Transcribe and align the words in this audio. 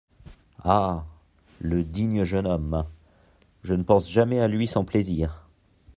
Ah! 0.63 1.05
le 1.59 1.83
digne 1.83 2.23
jeune 2.23 2.47
homme! 2.47 2.87
je 3.61 3.75
ne 3.75 3.83
pense 3.83 4.09
jamais 4.09 4.39
à 4.39 4.47
lui 4.47 4.65
sans 4.65 4.83
plaisir. 4.83 5.47